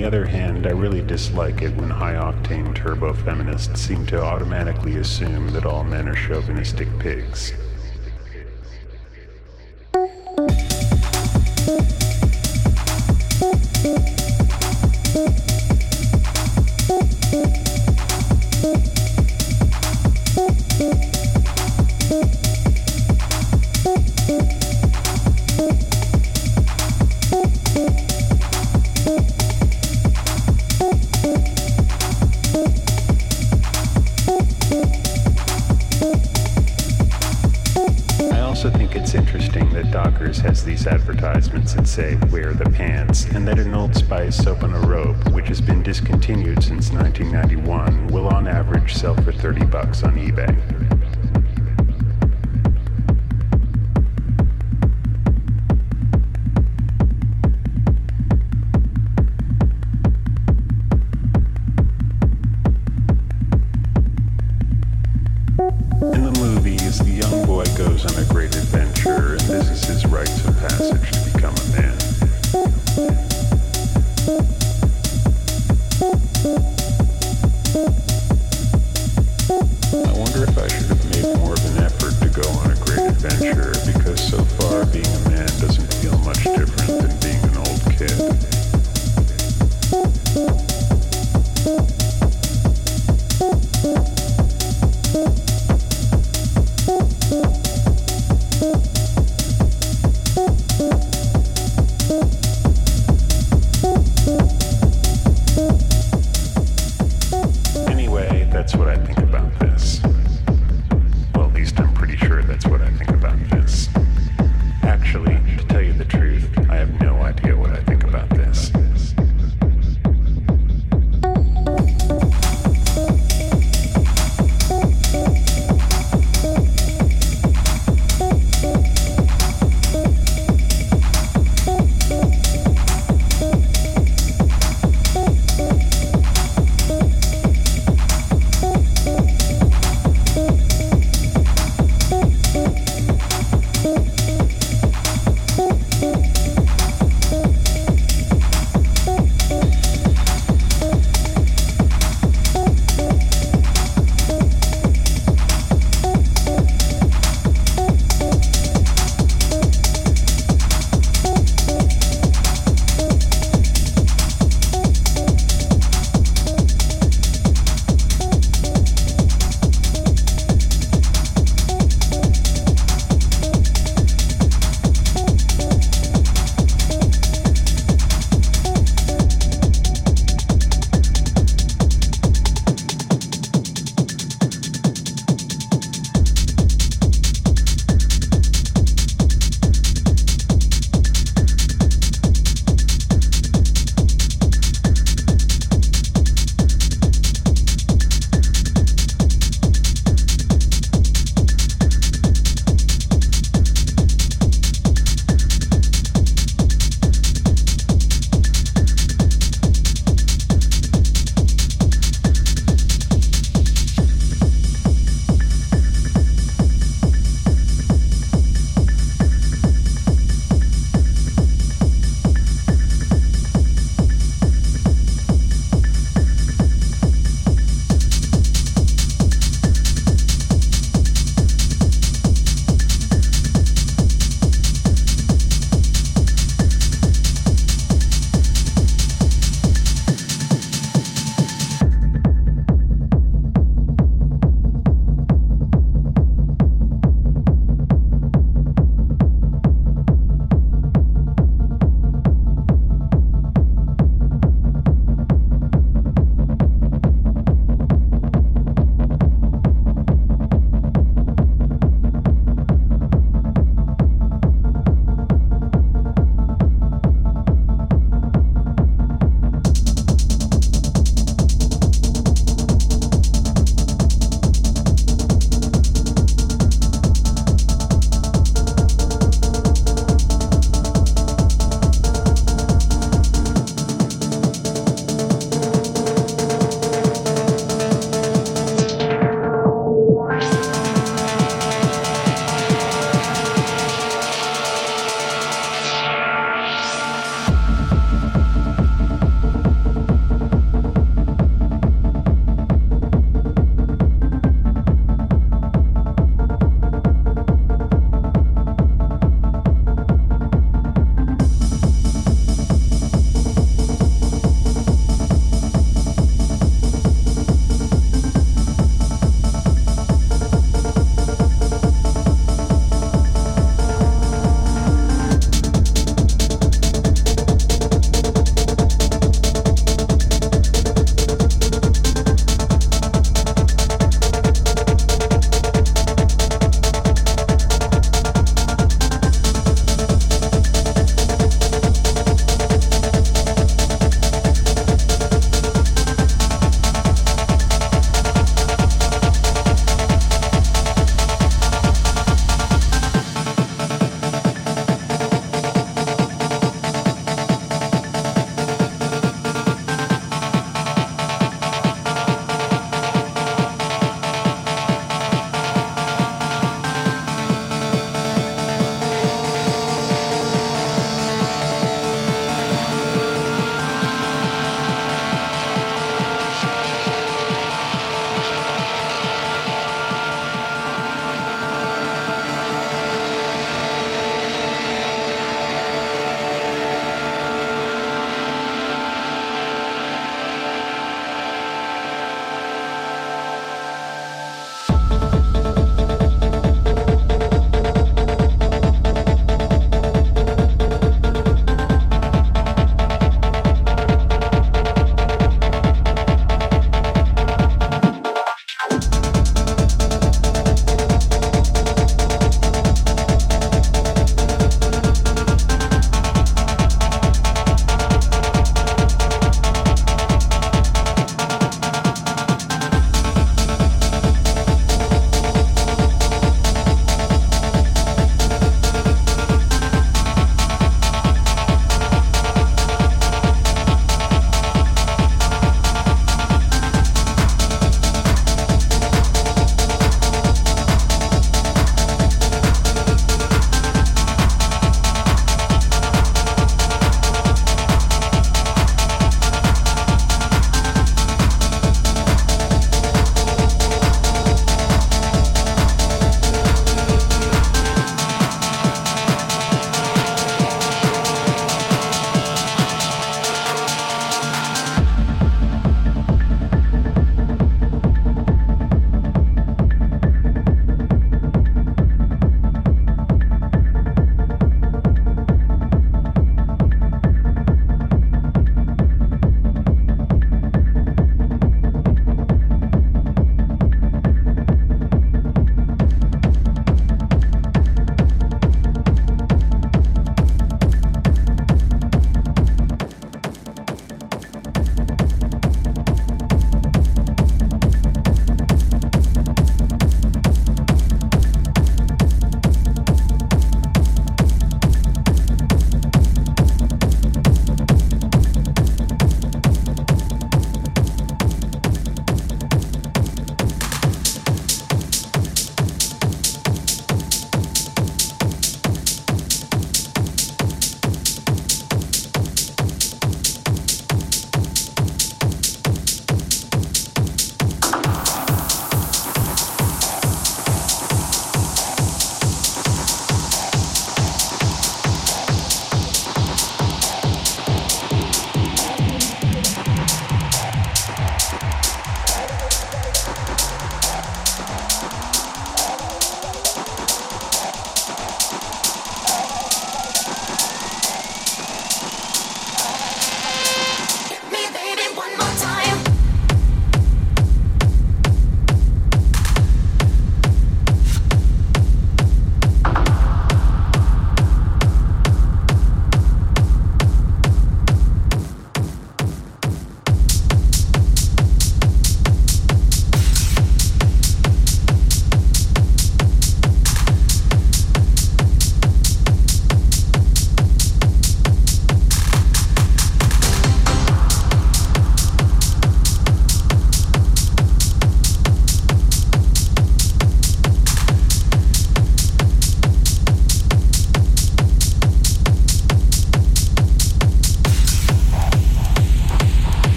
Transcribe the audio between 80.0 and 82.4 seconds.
wonder if I should have made more of an effort to